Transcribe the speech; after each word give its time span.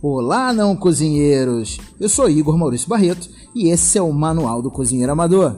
Olá, 0.00 0.52
não 0.52 0.76
cozinheiros! 0.76 1.76
Eu 1.98 2.08
sou 2.08 2.30
Igor 2.30 2.56
Maurício 2.56 2.88
Barreto 2.88 3.28
e 3.52 3.68
esse 3.68 3.98
é 3.98 4.02
o 4.02 4.12
Manual 4.12 4.62
do 4.62 4.70
Cozinheiro 4.70 5.10
Amador. 5.10 5.56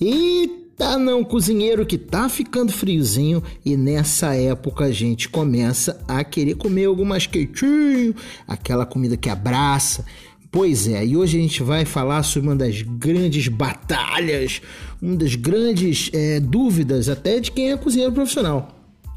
Eita, 0.00 0.96
não 0.96 1.22
cozinheiro 1.22 1.84
que 1.84 1.98
tá 1.98 2.26
ficando 2.26 2.72
friozinho 2.72 3.42
e 3.62 3.76
nessa 3.76 4.34
época 4.34 4.86
a 4.86 4.90
gente 4.90 5.28
começa 5.28 6.02
a 6.08 6.24
querer 6.24 6.54
comer 6.54 6.86
algo 6.86 7.04
mais 7.04 7.26
quentinho, 7.26 8.14
aquela 8.48 8.86
comida 8.86 9.14
que 9.14 9.28
abraça. 9.28 10.06
Pois 10.52 10.88
é, 10.88 11.06
e 11.06 11.16
hoje 11.16 11.38
a 11.38 11.40
gente 11.40 11.62
vai 11.62 11.84
falar 11.84 12.24
sobre 12.24 12.48
uma 12.48 12.56
das 12.56 12.82
grandes 12.82 13.46
batalhas, 13.46 14.60
uma 15.00 15.14
das 15.14 15.36
grandes 15.36 16.10
é, 16.12 16.40
dúvidas 16.40 17.08
até 17.08 17.38
de 17.38 17.52
quem 17.52 17.70
é 17.70 17.76
cozinheiro 17.76 18.12
profissional: 18.12 18.68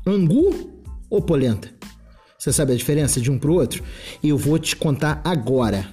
angu 0.05 0.71
ou 1.09 1.21
polenta? 1.21 1.71
Você 2.37 2.53
sabe 2.53 2.73
a 2.73 2.75
diferença 2.75 3.19
de 3.19 3.31
um 3.31 3.39
para 3.39 3.49
o 3.49 3.55
outro? 3.55 3.83
Eu 4.23 4.37
vou 4.37 4.59
te 4.59 4.75
contar 4.75 5.21
agora. 5.23 5.87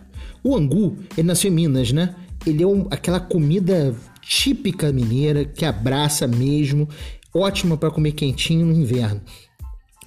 O 0.45 0.55
angu, 0.55 0.99
ele 1.17 1.29
nasceu 1.29 1.51
em 1.51 1.55
Minas, 1.55 1.91
né? 1.91 2.15
Ele 2.45 2.63
é 2.63 2.67
um, 2.67 2.87
aquela 2.91 3.21
comida 3.21 3.95
típica 4.21 4.93
mineira 4.93 5.45
que 5.45 5.65
abraça 5.65 6.27
mesmo, 6.27 6.89
ótima 7.33 7.77
para 7.79 7.91
comer 7.91 8.13
quentinho 8.13 8.67
no 8.67 8.75
inverno. 8.75 9.23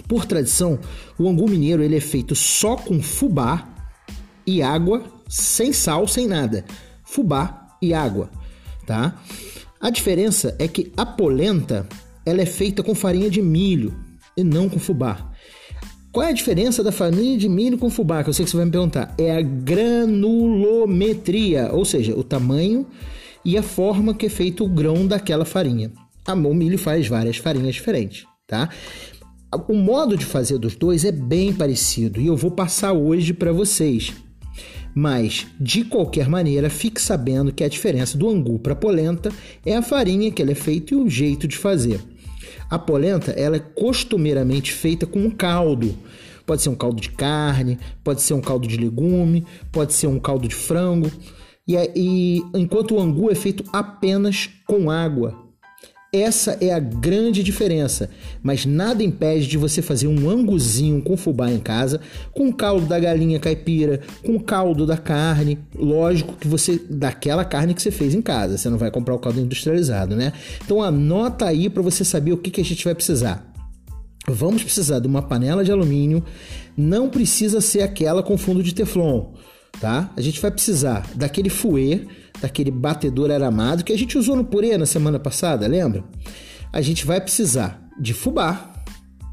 Por 0.07 0.25
tradição, 0.25 0.79
o 1.17 1.27
angu 1.27 1.49
mineiro 1.49 1.81
ele 1.81 1.95
é 1.95 2.01
feito 2.01 2.35
só 2.35 2.75
com 2.75 3.01
fubá 3.01 3.67
e 4.45 4.61
água, 4.61 5.03
sem 5.33 5.73
sal, 5.73 6.07
sem 6.07 6.27
nada. 6.27 6.63
Fubá 7.03 7.75
e 7.81 7.91
água, 7.91 8.29
tá? 8.85 9.19
A 9.81 9.89
diferença 9.89 10.55
é 10.59 10.67
que 10.67 10.93
a 10.95 11.03
polenta 11.05 11.87
ela 12.23 12.41
é 12.41 12.45
feita 12.45 12.83
com 12.83 12.93
farinha 12.93 13.31
de 13.31 13.41
milho 13.41 13.95
e 14.37 14.43
não 14.43 14.69
com 14.69 14.77
fubá. 14.77 15.31
Qual 16.11 16.23
é 16.23 16.29
a 16.29 16.33
diferença 16.33 16.83
da 16.83 16.91
farinha 16.91 17.35
de 17.35 17.49
milho 17.49 17.79
com 17.79 17.89
fubá? 17.89 18.23
Que 18.23 18.29
eu 18.29 18.33
sei 18.33 18.45
que 18.45 18.51
você 18.51 18.57
vai 18.57 18.67
me 18.67 18.71
perguntar. 18.71 19.15
É 19.17 19.35
a 19.35 19.41
granulometria, 19.41 21.71
ou 21.73 21.83
seja, 21.83 22.15
o 22.15 22.23
tamanho 22.23 22.85
e 23.43 23.57
a 23.57 23.63
forma 23.63 24.13
que 24.13 24.27
é 24.27 24.29
feito 24.29 24.63
o 24.63 24.69
grão 24.69 25.07
daquela 25.07 25.45
farinha. 25.45 25.91
O 26.27 26.53
milho 26.53 26.77
faz 26.77 27.07
várias 27.07 27.37
farinhas 27.37 27.73
diferentes, 27.73 28.27
tá? 28.45 28.69
O 29.67 29.73
modo 29.73 30.15
de 30.15 30.25
fazer 30.25 30.59
dos 30.59 30.75
dois 30.75 31.03
é 31.03 31.11
bem 31.11 31.51
parecido 31.51 32.21
e 32.21 32.27
eu 32.27 32.37
vou 32.37 32.51
passar 32.51 32.93
hoje 32.93 33.33
para 33.33 33.51
vocês. 33.51 34.13
Mas, 34.95 35.47
de 35.59 35.83
qualquer 35.83 36.29
maneira, 36.29 36.69
fique 36.69 37.01
sabendo 37.01 37.51
que 37.51 37.63
a 37.63 37.69
diferença 37.69 38.17
do 38.17 38.29
angu 38.29 38.59
para 38.59 38.75
polenta 38.75 39.31
é 39.65 39.75
a 39.75 39.81
farinha 39.81 40.31
que 40.31 40.41
ela 40.41 40.51
é 40.51 40.55
feita 40.55 40.93
e 40.93 40.97
o 40.97 41.09
jeito 41.09 41.47
de 41.47 41.57
fazer. 41.57 41.99
A 42.69 42.77
polenta 42.77 43.31
ela 43.31 43.55
é 43.55 43.59
costumeiramente 43.59 44.71
feita 44.71 45.05
com 45.05 45.19
um 45.19 45.31
caldo. 45.31 45.95
Pode 46.45 46.61
ser 46.61 46.69
um 46.69 46.75
caldo 46.75 47.01
de 47.01 47.09
carne, 47.09 47.79
pode 48.03 48.21
ser 48.21 48.33
um 48.33 48.41
caldo 48.41 48.67
de 48.67 48.77
legume, 48.77 49.45
pode 49.71 49.93
ser 49.93 50.07
um 50.07 50.19
caldo 50.19 50.47
de 50.47 50.55
frango. 50.55 51.11
E, 51.67 51.75
e 51.95 52.43
enquanto 52.53 52.95
o 52.95 52.99
angu 52.99 53.31
é 53.31 53.35
feito 53.35 53.63
apenas 53.71 54.49
com 54.67 54.91
água. 54.91 55.42
Essa 56.13 56.55
é 56.61 56.71
a 56.71 56.77
grande 56.77 57.41
diferença, 57.41 58.07
mas 58.43 58.67
nada 58.67 59.03
impede 59.03 59.47
de 59.47 59.57
você 59.57 59.81
fazer 59.81 60.05
um 60.05 60.29
anguzinho 60.29 61.01
com 61.01 61.17
fubá 61.17 61.51
em 61.51 61.57
casa, 61.57 61.99
com 62.31 62.53
caldo 62.53 62.85
da 62.85 62.99
galinha 62.99 63.39
caipira, 63.39 63.99
com 64.23 64.39
caldo 64.39 64.85
da 64.85 64.95
carne, 64.95 65.57
lógico 65.75 66.35
que 66.35 66.47
você 66.47 66.79
daquela 66.87 67.43
carne 67.43 67.73
que 67.73 67.81
você 67.81 67.89
fez 67.89 68.13
em 68.13 68.21
casa, 68.21 68.59
você 68.59 68.69
não 68.69 68.77
vai 68.77 68.91
comprar 68.91 69.15
o 69.15 69.19
caldo 69.19 69.39
industrializado, 69.39 70.15
né? 70.15 70.33
Então 70.63 70.83
anota 70.83 71.47
aí 71.47 71.67
para 71.67 71.81
você 71.81 72.05
saber 72.05 72.31
o 72.31 72.37
que, 72.37 72.51
que 72.51 72.61
a 72.61 72.65
gente 72.65 72.85
vai 72.85 72.93
precisar. 72.93 73.51
Vamos 74.27 74.61
precisar 74.61 74.99
de 74.99 75.07
uma 75.07 75.23
panela 75.23 75.63
de 75.65 75.71
alumínio, 75.71 76.23
não 76.77 77.09
precisa 77.09 77.59
ser 77.59 77.81
aquela 77.81 78.21
com 78.21 78.37
fundo 78.37 78.61
de 78.61 78.75
teflon, 78.75 79.31
tá? 79.79 80.11
A 80.15 80.21
gente 80.21 80.39
vai 80.39 80.51
precisar 80.51 81.07
daquele 81.15 81.49
fouet 81.49 82.07
daquele 82.43 82.71
batedor 82.71 83.31
aramado 83.31 83.83
que 83.83 83.93
a 83.93 83.97
gente 83.97 84.17
usou 84.17 84.35
no 84.35 84.43
purê 84.43 84.77
na 84.77 84.85
semana 84.85 85.17
passada, 85.17 85.65
lembra? 85.65 86.03
A 86.73 86.81
gente 86.81 87.05
vai 87.05 87.21
precisar 87.21 87.81
de 87.97 88.13
fubá, 88.13 88.73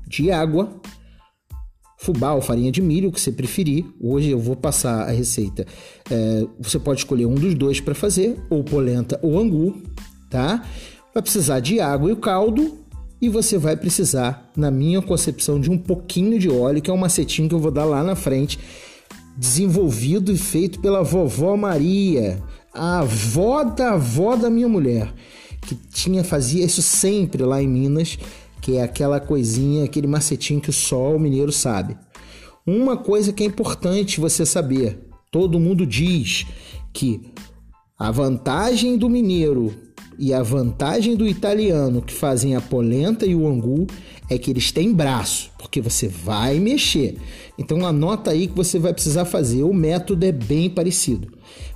de 0.06 0.30
água, 0.30 0.80
fubá 1.98 2.34
ou 2.34 2.40
farinha 2.40 2.70
de 2.70 2.80
milho, 2.80 3.10
que 3.10 3.20
você 3.20 3.32
preferir. 3.32 3.84
Hoje 4.00 4.30
eu 4.30 4.38
vou 4.38 4.54
passar 4.54 5.08
a 5.08 5.10
receita. 5.10 5.66
É, 6.10 6.46
você 6.60 6.78
pode 6.78 7.00
escolher 7.00 7.26
um 7.26 7.34
dos 7.34 7.54
dois 7.54 7.80
para 7.80 7.94
fazer, 7.94 8.38
ou 8.48 8.62
polenta 8.62 9.18
ou 9.22 9.38
angu, 9.38 9.82
tá? 10.30 10.64
Vai 11.12 11.22
precisar 11.22 11.60
de 11.60 11.80
água 11.80 12.10
e 12.10 12.12
o 12.12 12.16
caldo. 12.16 12.78
E 13.20 13.28
você 13.28 13.58
vai 13.58 13.76
precisar, 13.76 14.50
na 14.56 14.70
minha 14.70 15.02
concepção, 15.02 15.60
de 15.60 15.70
um 15.70 15.76
pouquinho 15.76 16.38
de 16.38 16.48
óleo, 16.48 16.80
que 16.80 16.90
é 16.90 16.94
um 16.94 16.96
macetinho 16.96 17.48
que 17.48 17.54
eu 17.54 17.58
vou 17.58 17.70
dar 17.70 17.84
lá 17.84 18.02
na 18.02 18.16
frente, 18.16 18.58
desenvolvido 19.40 20.30
e 20.30 20.36
feito 20.36 20.80
pela 20.80 21.02
vovó 21.02 21.56
Maria 21.56 22.42
a 22.74 22.98
avó 22.98 23.64
da 23.64 23.94
avó 23.94 24.36
da 24.36 24.50
minha 24.50 24.68
mulher, 24.68 25.14
que 25.62 25.74
tinha 25.74 26.22
fazia 26.22 26.62
isso 26.62 26.82
sempre 26.82 27.42
lá 27.42 27.62
em 27.62 27.66
Minas, 27.66 28.18
que 28.60 28.76
é 28.76 28.82
aquela 28.82 29.18
coisinha, 29.18 29.86
aquele 29.86 30.06
macetinho 30.06 30.60
que 30.60 30.70
só 30.70 31.16
o 31.16 31.18
mineiro 31.18 31.50
sabe. 31.50 31.96
Uma 32.66 32.98
coisa 32.98 33.32
que 33.32 33.42
é 33.42 33.46
importante 33.46 34.20
você 34.20 34.44
saber, 34.44 35.00
todo 35.30 35.58
mundo 35.58 35.86
diz 35.86 36.44
que 36.92 37.32
a 37.98 38.10
vantagem 38.10 38.98
do 38.98 39.08
mineiro 39.08 39.74
e 40.20 40.34
a 40.34 40.42
vantagem 40.42 41.16
do 41.16 41.26
italiano 41.26 42.02
que 42.02 42.12
fazem 42.12 42.54
a 42.54 42.60
polenta 42.60 43.24
e 43.24 43.34
o 43.34 43.48
angu 43.48 43.86
é 44.28 44.36
que 44.36 44.50
eles 44.50 44.70
têm 44.70 44.92
braço, 44.92 45.50
porque 45.56 45.80
você 45.80 46.08
vai 46.08 46.60
mexer. 46.60 47.16
Então 47.58 47.86
anota 47.86 48.30
aí 48.30 48.46
que 48.46 48.54
você 48.54 48.78
vai 48.78 48.92
precisar 48.92 49.24
fazer. 49.24 49.62
O 49.62 49.72
método 49.72 50.26
é 50.26 50.30
bem 50.30 50.68
parecido. 50.68 51.32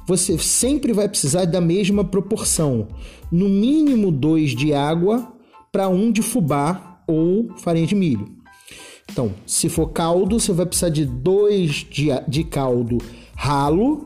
Você 0.06 0.36
sempre 0.36 0.92
vai 0.92 1.08
precisar 1.08 1.46
da 1.46 1.58
mesma 1.58 2.04
proporção, 2.04 2.88
no 3.32 3.48
mínimo 3.48 4.12
dois 4.12 4.50
de 4.50 4.74
água 4.74 5.26
para 5.72 5.88
um 5.88 6.12
de 6.12 6.20
fubá 6.20 7.02
ou 7.08 7.48
farinha 7.56 7.86
de 7.86 7.94
milho. 7.94 8.28
Então, 9.10 9.32
se 9.46 9.70
for 9.70 9.88
caldo, 9.88 10.38
você 10.38 10.52
vai 10.52 10.66
precisar 10.66 10.90
de 10.90 11.06
dois 11.06 11.86
de, 11.90 12.08
de 12.28 12.44
caldo 12.44 12.98
ralo 13.34 14.04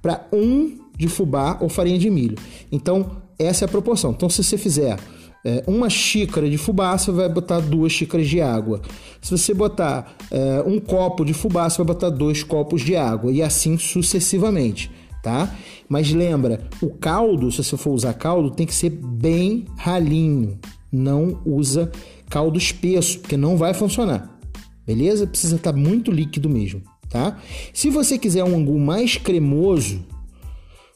para 0.00 0.28
um 0.32 0.78
de 0.96 1.08
fubá 1.08 1.58
ou 1.60 1.68
farinha 1.68 1.98
de 1.98 2.08
milho. 2.08 2.36
Então, 2.70 3.20
essa 3.40 3.64
é 3.64 3.66
a 3.66 3.68
proporção. 3.68 4.10
Então, 4.12 4.28
se 4.28 4.44
você 4.44 4.58
fizer 4.58 4.98
é, 5.44 5.64
uma 5.66 5.88
xícara 5.88 6.48
de 6.48 6.58
fubá, 6.58 6.96
você 6.96 7.10
vai 7.10 7.28
botar 7.28 7.60
duas 7.60 7.92
xícaras 7.92 8.28
de 8.28 8.40
água. 8.40 8.82
Se 9.20 9.30
você 9.30 9.54
botar 9.54 10.16
é, 10.30 10.62
um 10.66 10.78
copo 10.78 11.24
de 11.24 11.32
fubá, 11.32 11.68
você 11.68 11.78
vai 11.78 11.86
botar 11.86 12.10
dois 12.10 12.42
copos 12.42 12.82
de 12.82 12.96
água 12.96 13.32
e 13.32 13.42
assim 13.42 13.78
sucessivamente, 13.78 14.90
tá? 15.22 15.54
Mas 15.88 16.12
lembra, 16.12 16.68
o 16.82 16.90
caldo, 16.90 17.50
se 17.50 17.64
você 17.64 17.76
for 17.76 17.92
usar 17.92 18.14
caldo, 18.14 18.50
tem 18.50 18.66
que 18.66 18.74
ser 18.74 18.90
bem 18.90 19.64
ralinho. 19.76 20.58
Não 20.92 21.40
usa 21.46 21.90
caldo 22.28 22.58
espesso, 22.58 23.20
porque 23.20 23.36
não 23.36 23.56
vai 23.56 23.72
funcionar. 23.72 24.38
Beleza? 24.86 25.26
Precisa 25.26 25.56
estar 25.56 25.72
muito 25.72 26.10
líquido 26.10 26.48
mesmo, 26.48 26.82
tá? 27.08 27.38
Se 27.72 27.90
você 27.90 28.18
quiser 28.18 28.44
um 28.44 28.56
angu 28.56 28.78
mais 28.78 29.16
cremoso, 29.16 30.04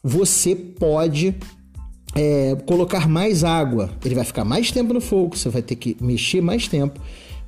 você 0.03 0.55
pode 0.55 1.35
é, 2.15 2.57
colocar 2.67 3.09
mais 3.09 3.45
água. 3.45 3.91
Ele 4.05 4.15
vai 4.15 4.25
ficar 4.25 4.45
mais 4.45 4.71
tempo 4.71 4.95
no 4.95 5.01
fogo, 5.01 5.37
você 5.37 5.49
vai 5.49 5.63
ter 5.63 5.77
que 5.77 5.97
mexer 6.01 6.41
mais 6.41 6.69
tempo, 6.69 7.01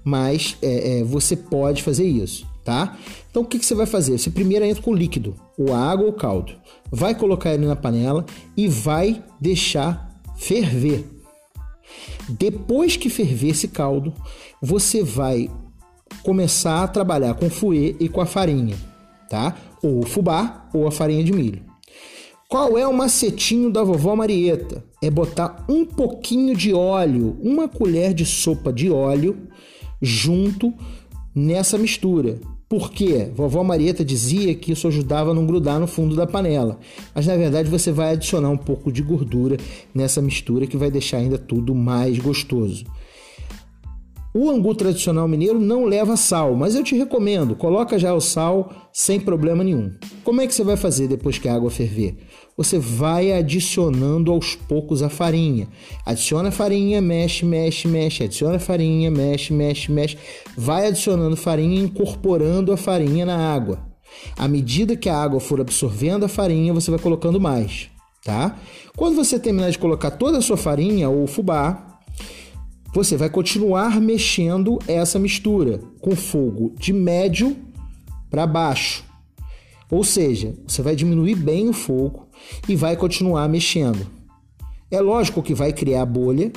mas 0.04 0.56
é, 0.60 1.00
é, 1.00 1.04
você 1.04 1.36
pode 1.36 1.82
fazer 1.82 2.04
isso, 2.04 2.46
tá? 2.64 2.96
Então 3.30 3.42
o 3.42 3.46
que, 3.46 3.58
que 3.58 3.66
você 3.66 3.74
vai 3.74 3.86
fazer? 3.86 4.18
Você 4.18 4.30
primeiro 4.30 4.64
entra 4.64 4.82
com 4.82 4.94
líquido, 4.94 5.36
ou 5.58 5.74
água 5.74 6.06
ou 6.06 6.12
caldo. 6.12 6.52
Vai 6.90 7.14
colocar 7.14 7.54
ele 7.54 7.66
na 7.66 7.76
panela 7.76 8.24
e 8.56 8.68
vai 8.68 9.22
deixar 9.40 10.10
ferver. 10.36 11.04
Depois 12.28 12.96
que 12.96 13.08
ferver 13.08 13.50
esse 13.50 13.68
caldo, 13.68 14.12
você 14.60 15.02
vai 15.02 15.48
começar 16.22 16.82
a 16.82 16.88
trabalhar 16.88 17.34
com 17.34 17.46
o 17.46 17.50
fouet 17.50 17.96
e 18.00 18.08
com 18.08 18.20
a 18.20 18.26
farinha, 18.26 18.76
tá? 19.30 19.56
Ou 19.82 20.00
o 20.00 20.06
fubá 20.06 20.68
ou 20.72 20.86
a 20.86 20.90
farinha 20.90 21.22
de 21.22 21.32
milho. 21.32 21.62
Qual 22.48 22.78
é 22.78 22.86
o 22.86 22.94
macetinho 22.94 23.72
da 23.72 23.82
vovó 23.82 24.14
Marieta? 24.14 24.84
É 25.02 25.10
botar 25.10 25.66
um 25.68 25.84
pouquinho 25.84 26.56
de 26.56 26.72
óleo, 26.72 27.36
uma 27.42 27.66
colher 27.66 28.14
de 28.14 28.24
sopa 28.24 28.72
de 28.72 28.88
óleo, 28.88 29.36
junto 30.00 30.72
nessa 31.34 31.76
mistura. 31.76 32.38
Por 32.68 32.92
quê? 32.92 33.28
Vovó 33.34 33.64
Marieta 33.64 34.04
dizia 34.04 34.54
que 34.54 34.70
isso 34.70 34.86
ajudava 34.86 35.32
a 35.32 35.34
não 35.34 35.44
grudar 35.44 35.80
no 35.80 35.88
fundo 35.88 36.14
da 36.14 36.24
panela. 36.24 36.78
Mas 37.12 37.26
na 37.26 37.36
verdade 37.36 37.68
você 37.68 37.90
vai 37.90 38.12
adicionar 38.12 38.50
um 38.50 38.56
pouco 38.56 38.92
de 38.92 39.02
gordura 39.02 39.56
nessa 39.92 40.22
mistura 40.22 40.68
que 40.68 40.76
vai 40.76 40.90
deixar 40.90 41.16
ainda 41.16 41.38
tudo 41.38 41.74
mais 41.74 42.16
gostoso. 42.16 42.84
O 44.38 44.50
angu 44.50 44.74
tradicional 44.74 45.26
mineiro 45.26 45.58
não 45.58 45.86
leva 45.86 46.14
sal, 46.14 46.54
mas 46.54 46.74
eu 46.74 46.84
te 46.84 46.94
recomendo, 46.94 47.56
coloca 47.56 47.98
já 47.98 48.12
o 48.12 48.20
sal 48.20 48.70
sem 48.92 49.18
problema 49.18 49.64
nenhum. 49.64 49.90
Como 50.22 50.42
é 50.42 50.46
que 50.46 50.54
você 50.54 50.62
vai 50.62 50.76
fazer 50.76 51.08
depois 51.08 51.38
que 51.38 51.48
a 51.48 51.54
água 51.54 51.70
ferver? 51.70 52.18
Você 52.54 52.78
vai 52.78 53.32
adicionando 53.32 54.30
aos 54.30 54.54
poucos 54.54 55.02
a 55.02 55.08
farinha. 55.08 55.68
Adiciona 56.04 56.50
a 56.50 56.52
farinha, 56.52 57.00
mexe, 57.00 57.46
mexe, 57.46 57.88
mexe, 57.88 58.24
adiciona 58.24 58.56
a 58.56 58.60
farinha, 58.60 59.10
mexe, 59.10 59.54
mexe, 59.54 59.90
mexe. 59.90 60.18
Vai 60.54 60.86
adicionando 60.86 61.34
farinha, 61.34 61.80
incorporando 61.80 62.74
a 62.74 62.76
farinha 62.76 63.24
na 63.24 63.38
água. 63.38 63.86
À 64.36 64.46
medida 64.46 64.96
que 64.96 65.08
a 65.08 65.16
água 65.16 65.40
for 65.40 65.62
absorvendo 65.62 66.26
a 66.26 66.28
farinha, 66.28 66.74
você 66.74 66.90
vai 66.90 67.00
colocando 67.00 67.40
mais, 67.40 67.88
tá? 68.22 68.54
Quando 68.98 69.16
você 69.16 69.38
terminar 69.38 69.70
de 69.70 69.78
colocar 69.78 70.10
toda 70.10 70.36
a 70.36 70.42
sua 70.42 70.58
farinha 70.58 71.08
ou 71.08 71.26
fubá, 71.26 71.85
você 72.96 73.14
vai 73.14 73.28
continuar 73.28 74.00
mexendo 74.00 74.78
essa 74.88 75.18
mistura 75.18 75.82
com 76.00 76.16
fogo 76.16 76.72
de 76.78 76.94
médio 76.94 77.54
para 78.30 78.46
baixo. 78.46 79.04
Ou 79.90 80.02
seja, 80.02 80.54
você 80.66 80.80
vai 80.80 80.96
diminuir 80.96 81.34
bem 81.34 81.68
o 81.68 81.74
fogo 81.74 82.26
e 82.66 82.74
vai 82.74 82.96
continuar 82.96 83.46
mexendo. 83.50 84.06
É 84.90 84.98
lógico 84.98 85.42
que 85.42 85.52
vai 85.52 85.74
criar 85.74 86.06
bolha, 86.06 86.50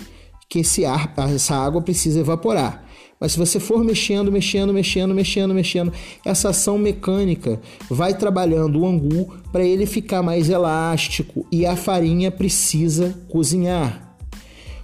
que 0.48 0.60
esse 0.60 0.86
ar, 0.86 1.14
essa 1.18 1.58
água 1.58 1.82
precisa 1.82 2.22
evaporar. 2.22 2.88
Mas 3.20 3.34
se 3.34 3.38
você 3.38 3.60
for 3.60 3.84
mexendo, 3.84 4.32
mexendo, 4.32 4.74
mexendo, 4.74 5.14
mexendo, 5.14 5.54
mexendo, 5.54 5.94
essa 6.24 6.52
ação 6.52 6.78
mecânica 6.78 7.60
vai 7.90 8.18
trabalhando 8.18 8.80
o 8.80 8.88
angu 8.88 9.36
para 9.52 9.66
ele 9.66 9.86
ficar 9.86 10.24
mais 10.24 10.50
elástico 10.50 11.46
e 11.52 11.66
a 11.66 11.76
farinha 11.76 12.32
precisa 12.32 13.14
cozinhar. 13.28 14.09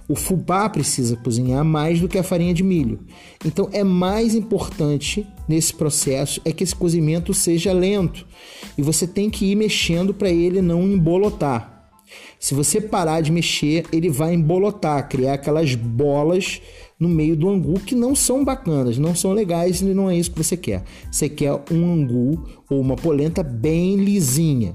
O 0.08 0.14
fubá 0.14 0.68
precisa 0.68 1.16
cozinhar 1.16 1.64
mais 1.64 2.00
do 2.00 2.08
que 2.08 2.18
a 2.18 2.22
farinha 2.22 2.54
de 2.54 2.62
milho. 2.62 3.00
Então 3.44 3.68
é 3.72 3.82
mais 3.82 4.34
importante 4.34 5.26
nesse 5.48 5.74
processo 5.74 6.40
é 6.44 6.52
que 6.52 6.62
esse 6.62 6.74
cozimento 6.74 7.34
seja 7.34 7.72
lento 7.72 8.24
e 8.78 8.82
você 8.82 9.06
tem 9.06 9.28
que 9.28 9.46
ir 9.46 9.56
mexendo 9.56 10.14
para 10.14 10.30
ele 10.30 10.62
não 10.62 10.82
embolotar. 10.84 11.90
Se 12.38 12.54
você 12.54 12.80
parar 12.80 13.20
de 13.20 13.32
mexer, 13.32 13.84
ele 13.90 14.08
vai 14.08 14.32
embolotar, 14.32 15.08
criar 15.08 15.34
aquelas 15.34 15.74
bolas 15.74 16.60
no 17.00 17.08
meio 17.08 17.34
do 17.36 17.48
angu 17.48 17.80
que 17.80 17.94
não 17.94 18.14
são 18.14 18.44
bacanas, 18.44 18.98
não 18.98 19.14
são 19.14 19.32
legais 19.32 19.80
e 19.80 19.86
não 19.86 20.08
é 20.08 20.16
isso 20.16 20.30
que 20.30 20.42
você 20.42 20.56
quer. 20.56 20.84
Você 21.10 21.28
quer 21.28 21.52
um 21.70 21.92
angu 21.92 22.44
ou 22.70 22.80
uma 22.80 22.94
polenta 22.94 23.42
bem 23.42 23.96
lisinha. 23.96 24.74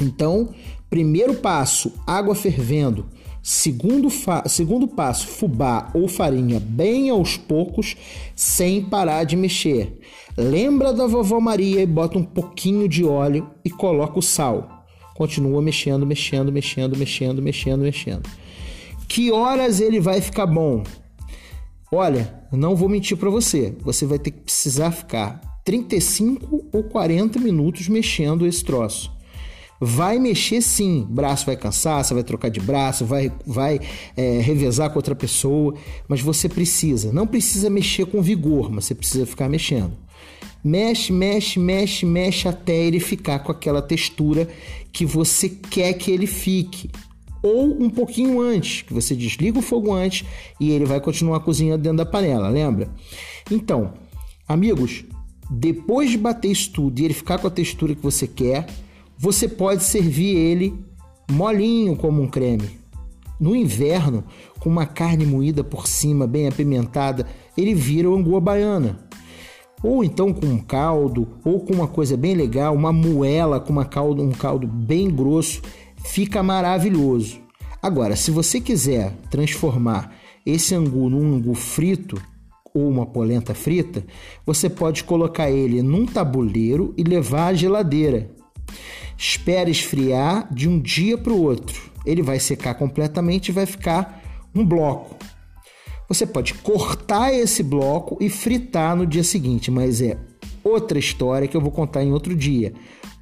Então, 0.00 0.50
primeiro 0.88 1.34
passo, 1.34 1.92
água 2.06 2.34
fervendo 2.34 3.06
Segundo, 3.48 4.08
segundo 4.48 4.88
passo, 4.88 5.28
fubá 5.28 5.88
ou 5.94 6.08
farinha 6.08 6.58
bem 6.58 7.10
aos 7.10 7.36
poucos, 7.36 7.94
sem 8.34 8.82
parar 8.82 9.22
de 9.22 9.36
mexer. 9.36 10.00
Lembra 10.36 10.92
da 10.92 11.06
vovó 11.06 11.38
Maria 11.38 11.80
e 11.80 11.86
bota 11.86 12.18
um 12.18 12.24
pouquinho 12.24 12.88
de 12.88 13.04
óleo 13.04 13.48
e 13.64 13.70
coloca 13.70 14.18
o 14.18 14.22
sal. 14.22 14.84
Continua 15.14 15.62
mexendo, 15.62 16.04
mexendo, 16.04 16.50
mexendo, 16.50 16.96
mexendo, 16.96 17.40
mexendo, 17.40 17.82
mexendo. 17.82 18.28
Que 19.06 19.30
horas 19.30 19.80
ele 19.80 20.00
vai 20.00 20.20
ficar 20.20 20.46
bom? 20.46 20.82
Olha, 21.92 22.42
não 22.50 22.74
vou 22.74 22.88
mentir 22.88 23.16
para 23.16 23.30
você. 23.30 23.76
Você 23.82 24.04
vai 24.06 24.18
ter 24.18 24.32
que 24.32 24.40
precisar 24.40 24.90
ficar 24.90 25.60
35 25.64 26.66
ou 26.72 26.82
40 26.82 27.38
minutos 27.38 27.86
mexendo 27.86 28.44
esse 28.44 28.64
troço. 28.64 29.15
Vai 29.80 30.18
mexer 30.18 30.62
sim, 30.62 31.06
braço 31.08 31.44
vai 31.44 31.56
cansar, 31.56 32.02
você 32.02 32.14
vai 32.14 32.24
trocar 32.24 32.48
de 32.48 32.60
braço, 32.60 33.04
vai, 33.04 33.30
vai 33.46 33.80
é, 34.16 34.40
revezar 34.40 34.90
com 34.90 34.98
outra 34.98 35.14
pessoa, 35.14 35.74
mas 36.08 36.20
você 36.20 36.48
precisa, 36.48 37.12
não 37.12 37.26
precisa 37.26 37.68
mexer 37.68 38.06
com 38.06 38.22
vigor, 38.22 38.70
mas 38.70 38.86
você 38.86 38.94
precisa 38.94 39.26
ficar 39.26 39.48
mexendo. 39.48 39.92
Mexe, 40.64 41.12
mexe, 41.12 41.60
mexe, 41.60 42.06
mexe 42.06 42.48
até 42.48 42.74
ele 42.74 42.98
ficar 42.98 43.38
com 43.40 43.52
aquela 43.52 43.80
textura 43.80 44.48
que 44.92 45.04
você 45.04 45.48
quer 45.48 45.92
que 45.92 46.10
ele 46.10 46.26
fique. 46.26 46.90
Ou 47.42 47.80
um 47.80 47.88
pouquinho 47.88 48.40
antes, 48.40 48.82
que 48.82 48.92
você 48.92 49.14
desliga 49.14 49.58
o 49.58 49.62
fogo 49.62 49.92
antes 49.92 50.26
e 50.58 50.70
ele 50.70 50.84
vai 50.84 51.00
continuar 51.00 51.40
cozinhando 51.40 51.82
dentro 51.82 51.98
da 51.98 52.06
panela, 52.06 52.48
lembra? 52.48 52.90
Então, 53.48 53.92
amigos, 54.48 55.04
depois 55.48 56.10
de 56.10 56.18
bater 56.18 56.50
isso 56.50 56.72
tudo 56.72 56.98
e 56.98 57.04
ele 57.04 57.14
ficar 57.14 57.38
com 57.38 57.46
a 57.46 57.50
textura 57.50 57.94
que 57.94 58.02
você 58.02 58.26
quer, 58.26 58.66
você 59.18 59.48
pode 59.48 59.82
servir 59.82 60.36
ele 60.36 60.74
molinho 61.30 61.96
como 61.96 62.22
um 62.22 62.28
creme. 62.28 62.78
No 63.38 63.54
inverno, 63.54 64.24
com 64.60 64.70
uma 64.70 64.86
carne 64.86 65.26
moída 65.26 65.62
por 65.62 65.86
cima, 65.86 66.26
bem 66.26 66.48
apimentada, 66.48 67.26
ele 67.56 67.74
vira 67.74 68.08
o 68.08 68.14
angu 68.14 68.40
baiana. 68.40 68.98
Ou 69.82 70.02
então 70.02 70.32
com 70.32 70.46
um 70.46 70.58
caldo, 70.58 71.28
ou 71.44 71.60
com 71.60 71.74
uma 71.74 71.86
coisa 71.86 72.16
bem 72.16 72.34
legal, 72.34 72.74
uma 72.74 72.92
moela 72.92 73.60
com 73.60 73.72
uma 73.72 73.84
caldo, 73.84 74.22
um 74.22 74.32
caldo 74.32 74.66
bem 74.66 75.10
grosso, 75.10 75.60
fica 75.96 76.42
maravilhoso. 76.42 77.38
Agora, 77.82 78.16
se 78.16 78.30
você 78.30 78.60
quiser 78.60 79.12
transformar 79.30 80.14
esse 80.44 80.74
angu 80.74 81.10
num 81.10 81.34
angu 81.34 81.54
frito 81.54 82.20
ou 82.72 82.88
uma 82.88 83.06
polenta 83.06 83.54
frita, 83.54 84.04
você 84.44 84.68
pode 84.68 85.04
colocar 85.04 85.50
ele 85.50 85.82
num 85.82 86.06
tabuleiro 86.06 86.94
e 86.96 87.02
levar 87.02 87.48
à 87.48 87.54
geladeira. 87.54 88.30
Espere 89.16 89.70
esfriar 89.70 90.52
de 90.52 90.68
um 90.68 90.78
dia 90.80 91.16
para 91.16 91.32
o 91.32 91.42
outro. 91.42 91.90
Ele 92.04 92.22
vai 92.22 92.38
secar 92.38 92.74
completamente 92.74 93.48
e 93.48 93.52
vai 93.52 93.66
ficar 93.66 94.22
um 94.54 94.64
bloco. 94.64 95.16
Você 96.08 96.24
pode 96.24 96.54
cortar 96.54 97.32
esse 97.32 97.62
bloco 97.62 98.16
e 98.20 98.28
fritar 98.28 98.94
no 98.94 99.06
dia 99.06 99.24
seguinte, 99.24 99.70
mas 99.70 100.00
é 100.00 100.16
outra 100.62 100.98
história 100.98 101.48
que 101.48 101.56
eu 101.56 101.60
vou 101.60 101.72
contar 101.72 102.04
em 102.04 102.12
outro 102.12 102.34
dia. 102.34 102.72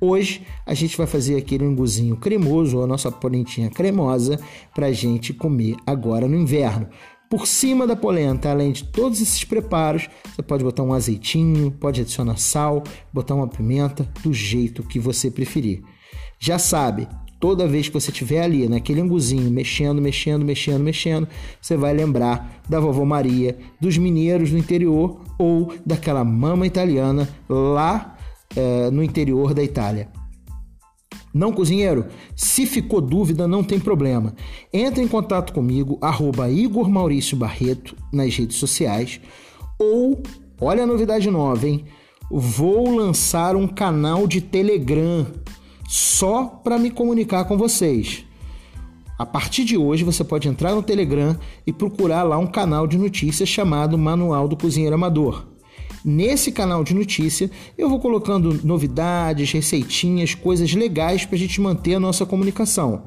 Hoje 0.01 0.43
a 0.67 0.75
gente 0.75 0.97
vai 0.97 1.07
fazer 1.07 1.37
aquele 1.37 1.65
anguzinho 1.65 2.17
cremoso, 2.17 2.77
ou 2.77 2.85
a 2.85 2.87
nossa 2.87 3.11
polentinha 3.11 3.71
cremosa, 3.71 4.39
para 4.75 4.87
a 4.87 4.93
gente 4.93 5.33
comer 5.33 5.77
agora 5.87 6.29
no 6.29 6.37
inverno. 6.37 6.89
Por 7.29 7.47
cima 7.47 7.87
da 7.87 7.97
polenta, 7.97 8.51
além 8.51 8.71
de 8.71 8.85
todos 8.85 9.21
esses 9.21 9.45
preparos, 9.45 10.09
você 10.25 10.43
pode 10.43 10.63
botar 10.63 10.83
um 10.83 10.93
azeitinho, 10.93 11.71
pode 11.71 12.01
adicionar 12.01 12.37
sal, 12.37 12.85
botar 13.13 13.35
uma 13.35 13.49
pimenta, 13.49 14.09
do 14.23 14.33
jeito 14.33 14.83
que 14.83 14.99
você 14.99 15.31
preferir. 15.31 15.83
Já 16.39 16.59
sabe, 16.59 17.09
toda 17.41 17.67
vez 17.67 17.89
que 17.89 17.95
você 17.95 18.11
estiver 18.11 18.43
ali 18.43 18.69
naquele 18.69 19.01
anguzinho, 19.01 19.51
mexendo, 19.51 20.01
mexendo, 20.01 20.45
mexendo, 20.45 20.83
mexendo, 20.83 21.29
você 21.61 21.77
vai 21.77 21.93
lembrar 21.93 22.63
da 22.69 22.79
vovó 22.79 23.05
Maria, 23.05 23.57
dos 23.81 23.99
mineiros 23.99 24.51
do 24.51 24.59
interior 24.59 25.21
ou 25.39 25.73
daquela 25.85 26.25
mama 26.25 26.67
italiana 26.67 27.29
lá 27.49 28.17
é, 28.57 28.91
no 28.91 29.03
interior 29.03 29.53
da 29.53 29.63
Itália. 29.63 30.09
Não, 31.35 31.53
cozinheiro? 31.53 32.07
Se 32.37 32.65
ficou 32.65 33.01
dúvida, 33.01 33.49
não 33.49 33.65
tem 33.65 33.81
problema. 33.81 34.37
Entre 34.73 35.03
em 35.03 35.09
contato 35.09 35.53
comigo, 35.53 35.99
arroba 36.01 36.49
Igor 36.49 36.89
Maurício 36.89 37.37
Barreto, 37.37 37.97
nas 38.13 38.37
redes 38.37 38.57
sociais. 38.57 39.21
Ou, 39.77 40.23
olha 40.61 40.85
a 40.85 40.87
novidade 40.87 41.29
nova, 41.29 41.67
hein? 41.67 41.85
Vou 42.31 42.95
lançar 42.95 43.57
um 43.57 43.67
canal 43.67 44.29
de 44.29 44.41
Telegram 44.41 45.27
só 45.89 46.45
para 46.45 46.79
me 46.79 46.93
comunicar 46.93 47.47
com 47.47 47.59
vocês. 47.59 48.25
A 49.19 49.27
partir 49.27 49.65
de 49.65 49.77
hoje, 49.77 50.05
você 50.05 50.23
pode 50.23 50.49
entrar 50.49 50.73
no 50.73 50.83
Telegram 50.83 51.37
e 51.67 51.73
procurar 51.73 52.23
lá 52.23 52.39
um 52.39 52.47
canal 52.47 52.87
de 52.87 52.97
notícias 52.97 53.49
chamado 53.49 53.99
Manual 53.99 54.47
do 54.47 54.57
Cozinheiro 54.57 54.95
Amador. 54.95 55.54
Nesse 56.05 56.53
canal 56.53 56.85
de 56.85 56.93
notícia, 56.93 57.51
eu 57.79 57.89
vou 57.89 57.99
colocando 57.99 58.61
novidades, 58.63 59.51
receitinhas, 59.51 60.35
coisas 60.35 60.75
legais 60.75 61.25
para 61.25 61.37
a 61.37 61.39
gente 61.39 61.59
manter 61.63 61.95
a 61.95 62.01
nossa 62.01 62.27
comunicação. 62.27 63.05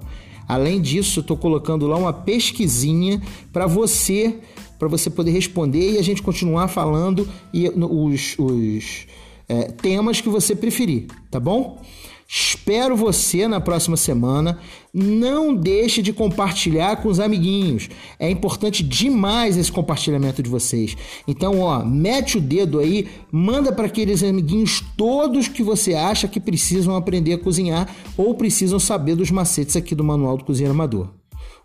Além 0.48 0.82
disso, 0.82 1.20
estou 1.20 1.38
colocando 1.38 1.86
lá 1.86 1.96
uma 1.96 2.12
pesquisinha 2.12 3.22
para 3.54 3.68
você, 3.68 4.39
para 4.80 4.88
você 4.88 5.12
poder 5.12 5.30
responder 5.30 5.92
e 5.92 5.98
a 6.00 6.01
gente 6.01 6.24
continuar 6.24 6.70
falando 6.70 7.30
e 7.54 7.70
os, 7.70 8.36
os 8.39 9.06
é, 9.48 9.66
temas 9.66 10.20
que 10.20 10.30
você 10.30 10.56
preferir, 10.56 11.06
tá 11.30 11.39
bom? 11.39 11.80
Espero 12.28 12.98
você 12.98 13.48
na 13.48 13.62
próxima 13.62 13.96
semana. 13.96 14.60
Não 14.94 15.56
deixe 15.56 16.02
de 16.02 16.12
compartilhar 16.12 16.98
com 16.98 17.08
os 17.08 17.20
amiguinhos. 17.20 17.90
É 18.20 18.30
importante 18.30 18.84
demais 18.84 19.56
esse 19.56 19.72
compartilhamento 19.72 20.44
de 20.44 20.50
vocês. 20.50 20.98
Então, 21.26 21.62
ó, 21.62 21.86
mete 21.86 22.38
o 22.38 22.42
dedo 22.42 22.80
aí, 22.80 23.08
manda 23.32 23.72
para 23.72 23.86
aqueles 23.86 24.22
amiguinhos 24.24 24.84
todos 24.98 25.48
que 25.48 25.64
você 25.64 25.94
acha 25.94 26.28
que 26.28 26.40
precisam 26.40 26.96
aprender 26.98 27.34
a 27.34 27.38
cozinhar 27.38 27.90
ou 28.18 28.36
precisam 28.36 28.80
saber 28.80 29.16
dos 29.16 29.32
macetes 29.32 29.78
aqui 29.78 29.96
do 29.96 30.04
Manual 30.04 30.38
do 30.38 30.44
Cozinheiro 30.44 30.74
Amador. 30.74 31.10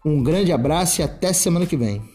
Um 0.05 0.23
grande 0.23 0.53
abraço 0.53 1.01
e 1.01 1.05
até 1.05 1.33
semana 1.33 1.67
que 1.67 1.77
vem. 1.77 2.12